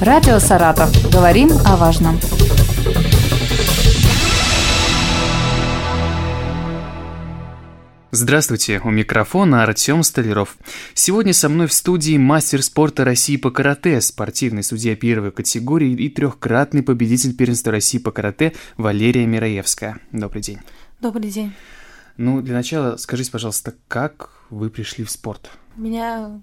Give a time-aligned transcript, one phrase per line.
[0.00, 0.92] Радио «Саратов».
[1.12, 2.20] Говорим о важном.
[8.12, 10.56] Здравствуйте, у микрофона Артем Столяров.
[10.94, 16.08] Сегодня со мной в студии мастер спорта России по карате, спортивный судья первой категории и
[16.08, 19.98] трехкратный победитель первенства России по карате Валерия Мираевская.
[20.12, 20.60] Добрый день.
[21.00, 21.52] Добрый день.
[22.16, 25.50] Ну, для начала скажите, пожалуйста, как вы пришли в спорт?
[25.74, 26.40] Меня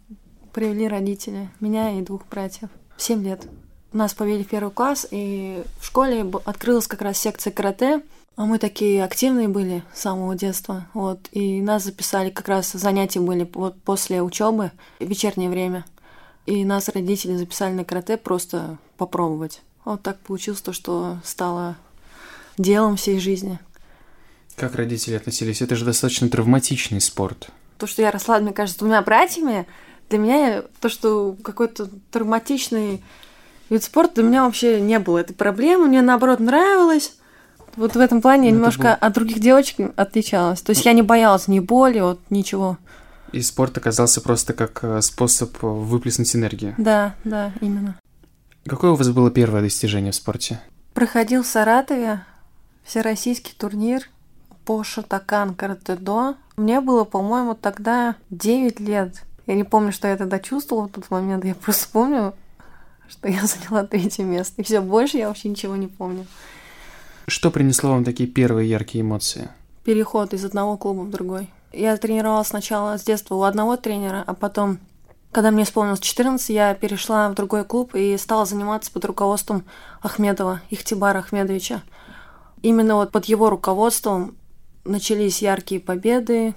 [0.51, 2.69] привели родители, меня и двух братьев.
[2.97, 3.47] Семь лет.
[3.93, 8.01] Нас повели в первый класс, и в школе открылась как раз секция карате.
[8.35, 13.21] А мы такие активные были с самого детства, вот, и нас записали как раз занятия
[13.21, 15.85] были вот после учебы, вечернее время.
[16.45, 19.61] И нас родители записали на карате просто попробовать.
[19.85, 21.77] Вот так получилось то, что стало
[22.57, 23.57] делом всей жизни.
[24.57, 25.61] Как родители относились?
[25.61, 27.49] Это же достаточно травматичный спорт.
[27.77, 29.65] То, что я росла, мне кажется, двумя братьями,
[30.09, 33.03] для меня то, что какой-то травматичный
[33.69, 35.87] вид спорта, для меня вообще не было этой проблемы.
[35.87, 37.15] Мне, наоборот, нравилось.
[37.75, 40.61] Вот в этом плане я Ну, немножко был- от других девочек отличалась.
[40.61, 42.77] То есть я не боялась ни боли, вот ничего.
[43.31, 46.73] И спорт оказался просто как э, способ выплеснуть энергию.
[46.77, 47.99] Да, да, именно.
[48.65, 50.61] Какое у вас было первое достижение в спорте?
[50.93, 52.21] Проходил в Саратове
[52.85, 54.03] всероссийский турнир
[54.63, 56.35] по шатакан каратэ-до.
[56.55, 59.23] Мне было, по-моему, тогда 9 лет.
[59.47, 61.45] Я не помню, что я тогда чувствовала в тот момент.
[61.45, 62.33] Я просто помню,
[63.07, 64.61] что я заняла третье место.
[64.61, 66.25] И все, больше я вообще ничего не помню.
[67.27, 69.49] Что принесло вам такие первые яркие эмоции?
[69.83, 71.49] Переход из одного клуба в другой.
[71.73, 74.79] Я тренировалась сначала с детства у одного тренера, а потом,
[75.31, 79.65] когда мне исполнилось 14, я перешла в другой клуб и стала заниматься под руководством
[80.01, 81.81] Ахмедова, Ихтибара Ахмедовича.
[82.61, 84.37] Именно вот под его руководством
[84.85, 86.55] начались яркие победы,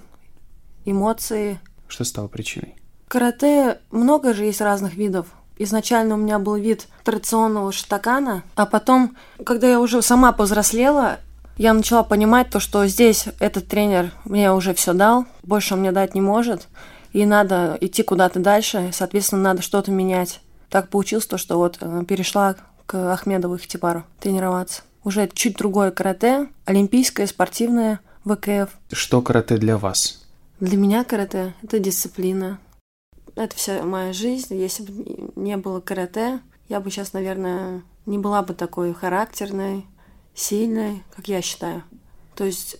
[0.85, 1.59] эмоции.
[1.87, 2.78] Что стало причиной?
[3.09, 5.25] Карате много же есть разных видов.
[5.57, 11.17] Изначально у меня был вид традиционного шатакана, а потом, когда я уже сама повзрослела,
[11.57, 15.91] я начала понимать то, что здесь этот тренер мне уже все дал, больше он мне
[15.91, 16.67] дать не может,
[17.11, 20.39] и надо идти куда-то дальше, соответственно, надо что-то менять.
[20.69, 22.55] Так получилось то, что вот э, перешла
[22.85, 24.83] к Ахмедову Ихтибару тренироваться.
[25.03, 28.69] Уже чуть другое карате, олимпийское, спортивное, ВКФ.
[28.91, 30.23] Что карате для вас?
[30.59, 32.59] Для меня карате– это дисциплина.
[33.39, 34.53] Это вся моя жизнь.
[34.53, 39.85] Если бы не было карате, я бы сейчас, наверное, не была бы такой характерной,
[40.35, 41.83] сильной, как я считаю.
[42.35, 42.75] То есть,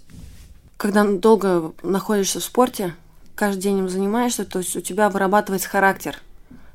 [0.75, 2.93] когда долго находишься в спорте,
[3.35, 6.17] каждый день им занимаешься, то есть у тебя вырабатывается характер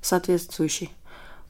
[0.01, 0.91] соответствующий.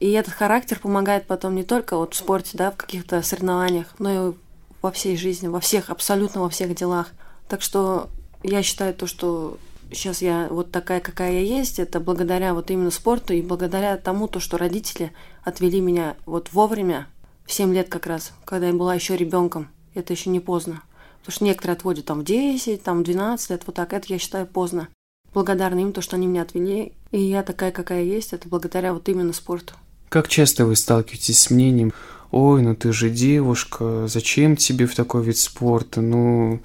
[0.01, 4.11] И этот характер помогает потом не только вот в спорте, да, в каких-то соревнованиях, но
[4.11, 4.33] и
[4.81, 7.11] во всей жизни, во всех, абсолютно во всех делах.
[7.47, 8.09] Так что
[8.43, 9.57] я считаю то, что
[9.91, 14.27] сейчас я вот такая, какая я есть, это благодаря вот именно спорту и благодаря тому,
[14.27, 15.11] то, что родители
[15.43, 17.07] отвели меня вот вовремя,
[17.45, 19.69] в 7 лет как раз, когда я была еще ребенком.
[19.93, 20.81] Это еще не поздно.
[21.19, 23.93] Потому что некоторые отводят там в 10, там в 12 лет, вот так.
[23.93, 24.89] Это я считаю поздно.
[25.33, 26.93] Благодарна им, то, что они меня отвели.
[27.11, 29.73] И я такая, какая есть, это благодаря вот именно спорту.
[30.09, 31.93] Как часто вы сталкиваетесь с мнением,
[32.31, 36.61] ой, ну ты же девушка, зачем тебе в такой вид спорта, ну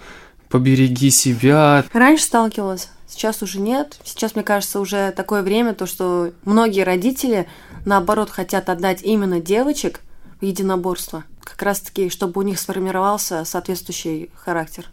[0.51, 1.85] побереги себя.
[1.93, 3.99] Раньше сталкивалась, сейчас уже нет.
[4.05, 7.49] Сейчас, мне кажется, уже такое время, то, что многие родители,
[7.87, 10.01] наоборот, хотят отдать именно девочек
[10.41, 11.25] в единоборство.
[11.43, 14.87] Как раз-таки, чтобы у них сформировался соответствующий характер.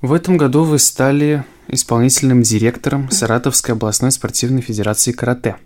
[0.00, 5.56] В этом году вы стали исполнительным директором Саратовской областной спортивной федерации карате.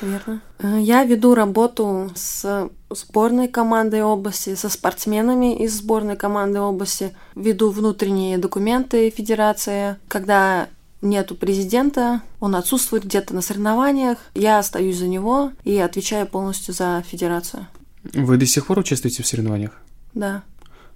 [0.00, 0.42] Верно.
[0.58, 7.14] Э, Я веду работу с сборной командой области, со спортсменами из сборной команды области.
[7.34, 9.96] Веду внутренние документы федерации.
[10.08, 10.68] Когда
[11.00, 17.02] нету президента, он отсутствует где-то на соревнованиях, я остаюсь за него и отвечаю полностью за
[17.06, 17.66] федерацию.
[18.14, 19.72] Вы до сих пор участвуете в соревнованиях?
[20.14, 20.42] Да.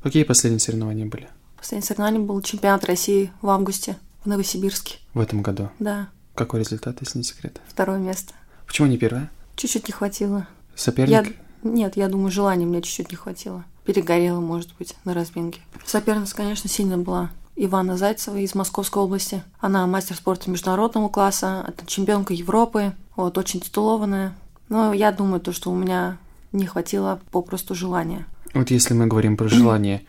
[0.02, 4.98] Какие последние соревнования были Последнее соревнование был чемпионат России в августе в Новосибирске.
[5.14, 5.70] в этом году?
[5.80, 7.60] Да, Какой результат, если не секрет?
[7.66, 8.34] второе место.
[8.66, 9.30] Почему не первое?
[9.56, 10.38] Чуть-чуть не хватило.
[10.38, 10.46] Я...
[10.76, 11.36] Соперник?
[11.62, 13.64] Нет, я думаю, желания мне чуть-чуть не хватило.
[13.84, 15.60] Перегорела, может быть, на разминке.
[15.84, 17.30] Соперница, конечно, сильно была.
[17.56, 19.42] Ивана Зайцева из Московской области.
[19.60, 24.36] Она мастер спорта международного класса, чемпионка Европы, вот, очень титулованная.
[24.68, 26.18] Но я думаю, то, что у меня
[26.52, 28.26] не хватило попросту желания.
[28.52, 30.04] Вот если мы говорим про желание,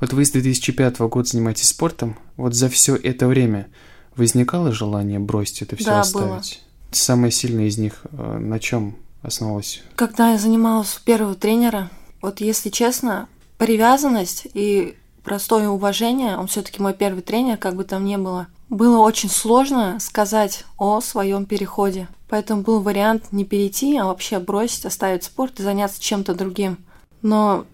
[0.00, 3.68] вот вы с 2005 года занимаетесь спортом, вот за все это время
[4.16, 6.62] возникало желание бросить это все Да, оставить?
[6.96, 9.82] Самое сильное из них э, на чем основалось?
[9.96, 11.90] Когда я занималась у первого тренера,
[12.22, 16.36] вот если честно, привязанность и простое уважение.
[16.36, 18.46] Он все-таки мой первый тренер, как бы там ни было.
[18.68, 22.08] Было очень сложно сказать о своем переходе.
[22.28, 26.78] Поэтому был вариант не перейти, а вообще бросить, оставить спорт и заняться чем-то другим.
[27.22, 27.64] Но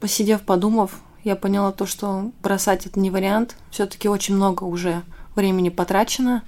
[0.00, 3.56] посидев, подумав, я поняла то, что бросать это не вариант.
[3.70, 5.02] Все-таки очень много уже
[5.34, 6.42] времени потрачено.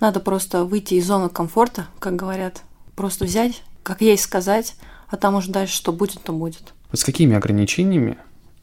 [0.00, 2.62] Надо просто выйти из зоны комфорта, как говорят.
[2.94, 4.74] Просто взять, как есть сказать,
[5.08, 6.74] а там уже дальше что будет, то будет.
[6.90, 8.18] Вот с какими ограничениями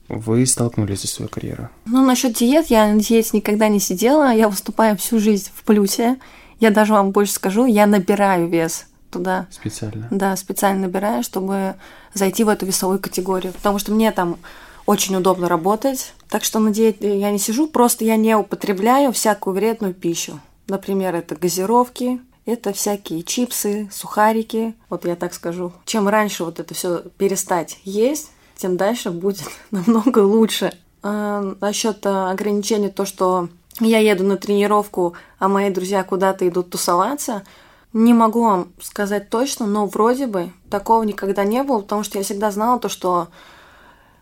[0.10, 1.70] вы столкнулись за свою карьеру?
[1.86, 4.34] Ну, насчет диет, я на диете никогда не сидела.
[4.34, 6.18] Я выступаю всю жизнь в плюсе.
[6.60, 9.48] Я даже вам больше скажу, я набираю вес туда.
[9.52, 10.08] Специально?
[10.12, 11.76] Да, специально набираю, чтобы
[12.14, 13.54] зайти в эту весовую категорию.
[13.54, 14.38] Потому что мне там
[14.86, 16.14] очень удобно работать.
[16.30, 20.40] Так что на диете я не сижу, просто я не употребляю всякую вредную пищу.
[20.68, 24.76] Например, это газировки, это всякие чипсы, сухарики.
[24.90, 25.72] Вот я так скажу.
[25.86, 30.74] Чем раньше вот это все перестать есть, тем дальше будет намного лучше.
[31.02, 33.50] А насчет а, ограничений, то, что
[33.80, 37.44] я еду на тренировку, а мои друзья куда-то идут тусоваться,
[37.92, 42.24] не могу вам сказать точно, но вроде бы такого никогда не было, потому что я
[42.24, 43.28] всегда знала то, что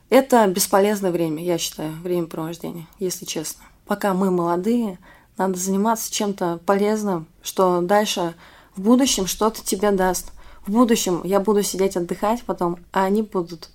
[0.10, 3.64] это бесполезное время, я считаю, времяпровождение, если честно.
[3.86, 5.00] Пока мы молодые,
[5.38, 8.36] надо заниматься чем-то полезным, что дальше
[8.75, 10.31] в будущем что-то тебе даст.
[10.66, 13.69] В будущем я буду сидеть отдыхать потом, а они будут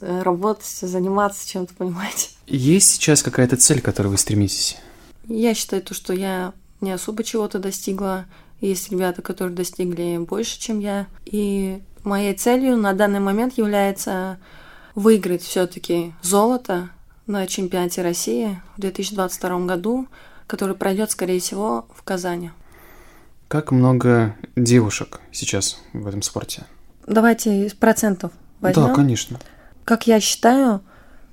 [0.00, 2.28] э, работать, заниматься чем-то, понимаете.
[2.46, 4.76] Есть сейчас какая-то цель, к которой вы стремитесь?
[5.26, 8.26] Я считаю то, что я не особо чего-то достигла.
[8.60, 11.06] Есть ребята, которые достигли больше, чем я.
[11.24, 14.38] И моей целью на данный момент является
[14.94, 16.90] выиграть все-таки золото
[17.26, 20.08] на чемпионате России в 2022 году
[20.48, 22.50] который пройдет, скорее всего, в Казани.
[23.46, 26.64] Как много девушек сейчас в этом спорте?
[27.06, 28.88] Давайте из процентов возьмем.
[28.88, 29.38] Да, конечно.
[29.84, 30.82] Как я считаю,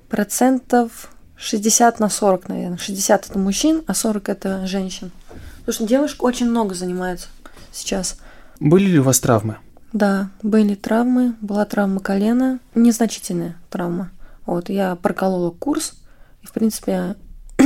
[0.08, 2.78] процентов 60 на 40, наверное.
[2.78, 5.10] 60 это мужчин, а 40 это женщин.
[5.58, 7.28] Потому что девушек очень много занимается
[7.72, 8.18] сейчас.
[8.60, 9.56] Были ли у вас травмы?
[9.92, 11.34] Да, были травмы.
[11.40, 14.10] Была травма колена, незначительная травма.
[14.46, 15.94] Вот, я проколола курс,
[16.42, 17.16] и, в принципе,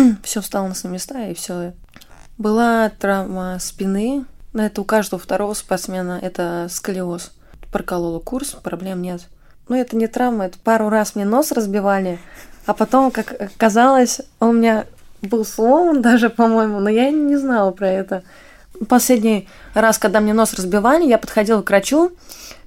[0.22, 1.72] все встало на свои места, и все.
[2.38, 7.32] Была травма спины, но это у каждого второго спортсмена, это сколиоз.
[7.72, 9.22] Проколола курс, проблем нет.
[9.68, 12.18] Но это не травма, это пару раз мне нос разбивали,
[12.66, 14.86] а потом, как оказалось, он у меня
[15.22, 18.22] был сломан даже, по-моему, но я не знала про это.
[18.88, 22.12] Последний раз, когда мне нос разбивали, я подходила к врачу,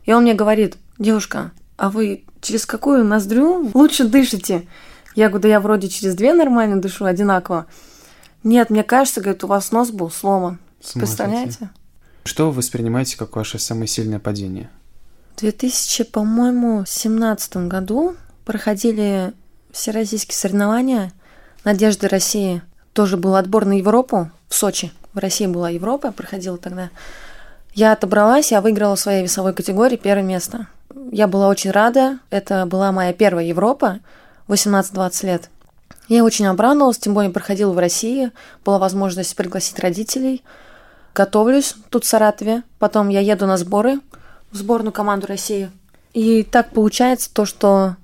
[0.06, 4.68] и он мне говорит, девушка, а вы через какую ноздрю лучше дышите?
[5.15, 7.68] Я говорю, да я вроде через две нормально дышу, одинаково.
[8.44, 10.60] Нет, мне кажется, говорит, у вас нос был сломан.
[10.94, 11.69] Представляете?
[12.25, 14.69] Что вы воспринимаете как ваше самое сильное падение?
[15.36, 18.15] В 2000, по-моему, семнадцатом году
[18.45, 19.33] проходили
[19.71, 21.12] всероссийские соревнования
[21.63, 22.62] Надежды России.
[22.94, 24.92] Тоже был отбор на Европу в Сочи.
[25.13, 26.89] В России была Европа, проходила тогда.
[27.74, 30.68] Я отобралась, я выиграла в своей весовой категории первое место.
[31.12, 32.19] Я была очень рада.
[32.30, 34.00] Это была моя первая Европа.
[34.48, 35.50] 18-20 лет.
[36.07, 38.31] Я очень обрадовалась, тем более проходила в России,
[38.66, 40.44] была возможность пригласить родителей.
[41.16, 44.00] Готовлюсь тут в Саратове, потом я еду на сборы
[44.51, 45.72] в сборную команду России.
[46.13, 47.95] И так получается то, что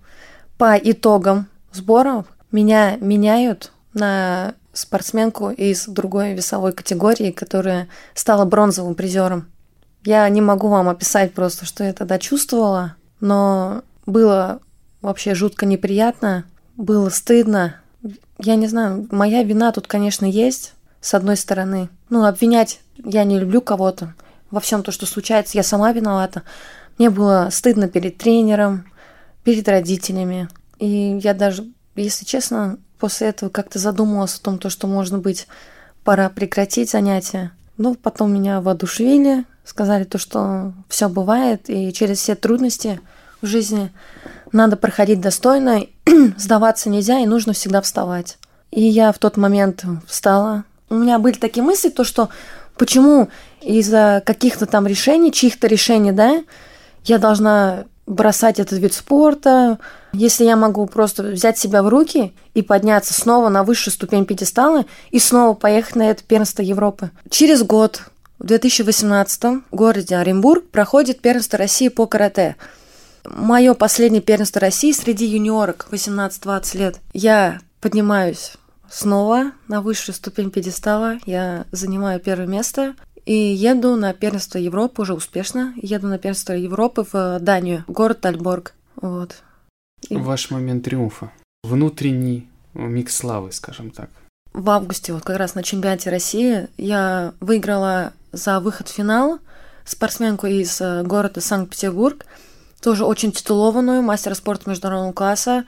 [0.58, 9.48] по итогам сборов меня меняют на спортсменку из другой весовой категории, которая стала бронзовым призером.
[10.04, 14.62] Я не могу вам описать просто, что я тогда чувствовала, но было
[15.02, 16.46] вообще жутко неприятно,
[16.78, 17.76] было стыдно.
[18.38, 21.90] Я не знаю, моя вина тут, конечно, есть, с одной стороны.
[22.10, 24.14] Ну, обвинять я не люблю кого-то.
[24.52, 26.44] Во всем то, что случается, я сама виновата.
[26.98, 28.86] Мне было стыдно перед тренером,
[29.44, 30.50] перед родителями.
[30.80, 35.48] И я даже, если честно, после этого как-то задумалась о том, то, что, может быть,
[36.04, 37.52] пора прекратить занятия.
[37.78, 43.00] Но потом меня воодушевили, сказали то, что все бывает, и через все трудности
[43.42, 43.92] в жизни
[44.52, 45.86] надо проходить достойно,
[46.38, 48.38] сдаваться нельзя, и нужно всегда вставать.
[48.72, 50.64] И я в тот момент встала.
[50.90, 52.30] У меня были такие мысли, то что
[52.78, 53.30] почему
[53.62, 56.44] из-за каких-то там решений, чьих-то решений, да,
[57.06, 59.78] я должна бросать этот вид спорта,
[60.14, 64.86] если я могу просто взять себя в руки и подняться снова на высшую ступень пьедестала
[65.12, 67.12] и снова поехать на это первенство Европы.
[67.30, 68.02] Через год,
[68.40, 72.56] в 2018 в городе Оренбург, проходит первенство России по карате
[73.36, 77.00] мое последнее первенство России среди юниорок 18-20 лет.
[77.14, 78.54] Я поднимаюсь
[78.90, 81.20] снова на высшую ступень пьедестала.
[81.26, 82.96] Я занимаю первое место
[83.26, 85.74] и еду на первенство Европы уже успешно.
[85.76, 88.74] Еду на первенство Европы в Данию, город Альборг.
[88.96, 89.44] Вот.
[90.10, 90.16] И...
[90.16, 91.32] Ваш момент триумфа.
[91.64, 94.10] Внутренний миг славы, скажем так?
[94.54, 99.40] В августе, вот как раз на чемпионате России, я выиграла за выход в финал
[99.86, 102.26] спортсменку из э, города Санкт-Петербург,
[102.82, 105.66] тоже очень титулованную, мастера спорта международного класса.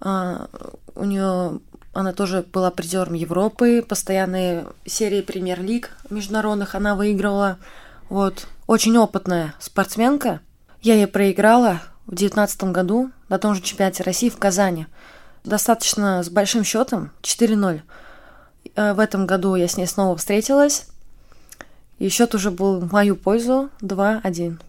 [0.00, 0.48] А,
[0.94, 1.60] у нее
[1.92, 7.58] она тоже была призером Европы, постоянные серии премьер-лиг международных она выигрывала.
[8.10, 10.40] Вот, очень опытная спортсменка.
[10.82, 14.86] Я ей проиграла в девятнадцатом году на том же чемпионате России в Казани.
[15.44, 17.80] Достаточно с большим счетом 4-0.
[18.74, 20.86] Э, в этом году я с ней снова встретилась.
[21.98, 24.60] И счет уже был в мою пользу 2-1.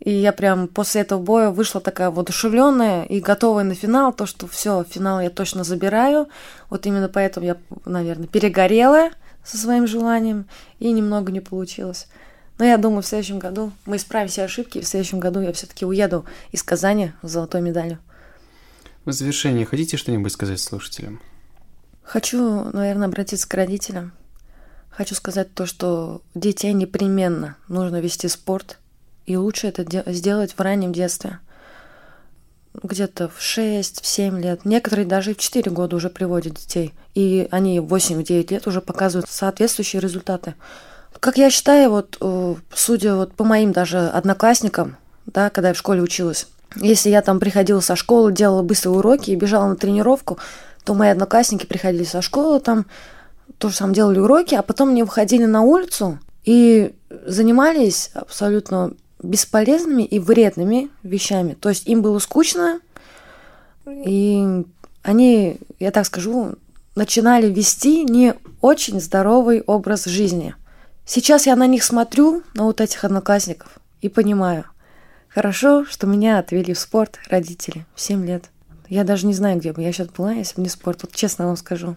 [0.00, 4.46] И я прям после этого боя вышла такая воодушевленная и готовая на финал, то, что
[4.46, 6.28] все, финал я точно забираю.
[6.70, 9.10] Вот именно поэтому я, наверное, перегорела
[9.44, 10.46] со своим желанием,
[10.78, 12.06] и немного не получилось.
[12.58, 15.52] Но я думаю, в следующем году мы исправим все ошибки, и в следующем году я
[15.52, 17.98] все-таки уеду из Казани с золотой медалью.
[19.04, 21.20] В завершение хотите что-нибудь сказать слушателям?
[22.02, 24.12] Хочу, наверное, обратиться к родителям.
[24.90, 28.78] Хочу сказать то, что детей непременно нужно вести спорт–
[29.28, 31.38] и лучше это сделать в раннем детстве.
[32.82, 34.64] Где-то в 6, в 7 лет.
[34.64, 36.94] Некоторые даже в 4 года уже приводят детей.
[37.14, 40.54] И они в 8-9 лет уже показывают соответствующие результаты.
[41.20, 45.78] Как я считаю, вот, э, судя вот по моим даже одноклассникам, да, когда я в
[45.78, 50.38] школе училась, если я там приходила со школы, делала быстрые уроки и бежала на тренировку,
[50.84, 52.86] то мои одноклассники приходили со школы, там
[53.58, 56.94] тоже самое делали уроки, а потом они выходили на улицу и
[57.26, 61.54] занимались абсолютно бесполезными и вредными вещами.
[61.54, 62.80] То есть им было скучно,
[63.86, 64.64] и
[65.02, 66.54] они, я так скажу,
[66.94, 70.54] начинали вести не очень здоровый образ жизни.
[71.06, 74.64] Сейчас я на них смотрю, на вот этих одноклассников, и понимаю,
[75.28, 78.50] хорошо, что меня отвели в спорт родители в 7 лет.
[78.88, 81.02] Я даже не знаю, где бы я сейчас была, если бы не спорт.
[81.02, 81.96] Вот честно вам скажу.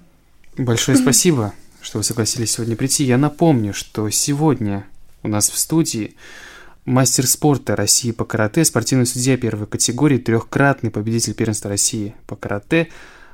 [0.58, 3.04] Большое спасибо, что вы согласились сегодня прийти.
[3.04, 4.86] Я напомню, что сегодня
[5.24, 6.16] у нас в студии
[6.86, 12.90] Мастер спорта России по карате, спортивный судья первой категории, трехкратный победитель первенства России по карате,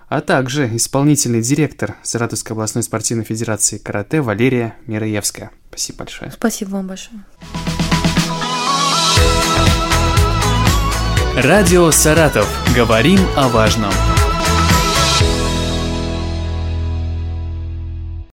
[0.09, 5.51] а также исполнительный директор Саратовской областной спортивной федерации карате Валерия Мироевская.
[5.69, 6.31] Спасибо большое.
[6.31, 7.23] Спасибо вам большое.
[11.35, 12.49] Радио «Саратов».
[12.75, 13.93] Говорим о важном.